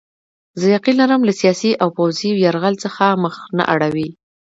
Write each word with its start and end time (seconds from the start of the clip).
زه 0.59 0.65
یقین 0.75 0.95
لرم 1.01 1.21
له 1.27 1.33
سیاسي 1.41 1.71
او 1.81 1.87
پوځي 1.97 2.29
یرغل 2.43 2.75
څخه 2.83 3.05
مخ 3.23 3.35
نه 3.57 3.63
اړوي. 3.73 4.09